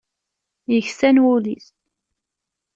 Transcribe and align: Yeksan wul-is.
Yeksan 0.71 1.17
wul-is. 1.23 1.67